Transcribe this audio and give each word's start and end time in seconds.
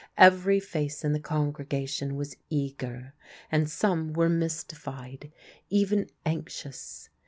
Every 0.17 0.59
face 0.59 1.03
in 1.03 1.13
the 1.13 1.19
congregation 1.19 2.15
was 2.15 2.35
eager, 2.49 3.13
and 3.51 3.69
some 3.69 4.13
were 4.13 4.29
mystified, 4.29 5.31
even 5.69 6.09
anxious. 6.25 7.09